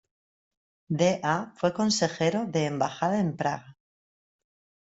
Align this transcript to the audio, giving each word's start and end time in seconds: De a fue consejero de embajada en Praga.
De 0.99 1.19
a 1.21 1.53
fue 1.57 1.73
consejero 1.75 2.45
de 2.47 2.65
embajada 2.65 3.19
en 3.19 3.37
Praga. 3.37 3.77